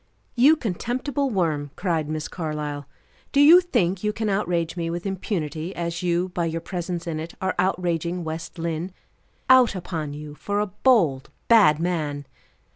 "You 0.33 0.55
contemptible 0.55 1.29
worm!" 1.29 1.69
cried 1.75 2.09
Miss 2.09 2.27
Carlyle, 2.27 2.87
"do 3.31 3.39
you 3.39 3.61
think 3.61 4.03
you 4.03 4.11
can 4.11 4.29
outrage 4.29 4.75
me 4.75 4.89
with 4.89 5.05
impunity 5.05 5.75
as 5.75 6.01
you, 6.01 6.29
by 6.29 6.45
your 6.45 6.59
presence 6.59 7.05
in 7.05 7.19
it, 7.19 7.35
are 7.39 7.53
outraging 7.59 8.23
West 8.23 8.57
Lynne? 8.57 8.93
Out 9.47 9.75
upon 9.75 10.15
you 10.15 10.33
for 10.33 10.59
a 10.59 10.65
bold, 10.65 11.29
bad 11.49 11.79
man!" 11.79 12.25